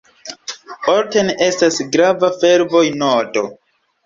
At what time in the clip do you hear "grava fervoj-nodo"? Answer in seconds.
1.97-3.47